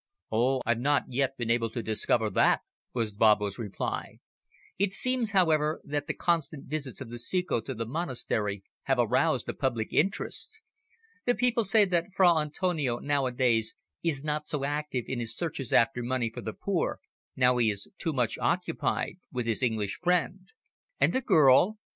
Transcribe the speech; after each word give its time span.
"Oh! 0.31 0.63
I've 0.65 0.79
not 0.79 1.03
yet 1.09 1.37
been 1.37 1.51
able 1.51 1.69
to 1.69 1.83
discover 1.83 2.31
that," 2.31 2.61
was 2.91 3.13
Babbo's 3.13 3.59
reply. 3.59 4.17
"It 4.79 4.93
seems, 4.93 5.29
however, 5.29 5.79
that 5.83 6.07
the 6.07 6.15
constant 6.15 6.65
visits 6.65 7.01
of 7.01 7.11
the 7.11 7.19
Ceco 7.19 7.61
to 7.63 7.75
the 7.75 7.85
monastery 7.85 8.63
have 8.85 8.97
aroused 8.97 9.45
the 9.45 9.53
public 9.53 9.93
interest. 9.93 10.59
The 11.25 11.35
people 11.35 11.63
say 11.63 11.85
that 11.85 12.13
Fra 12.15 12.35
Antonio 12.39 12.97
nowadays 12.97 13.75
is 14.01 14.23
not 14.23 14.47
so 14.47 14.65
active 14.65 15.05
in 15.07 15.19
his 15.19 15.35
searches 15.37 15.71
after 15.71 16.01
money 16.01 16.31
for 16.31 16.41
the 16.41 16.53
poor 16.53 16.99
now 17.35 17.57
he 17.57 17.69
is 17.69 17.87
too 17.99 18.11
much 18.11 18.39
occupied 18.39 19.19
with 19.31 19.45
his 19.45 19.61
English 19.61 19.99
friend." 20.01 20.47
"And 20.99 21.13
the 21.13 21.21
girl?" 21.21 21.77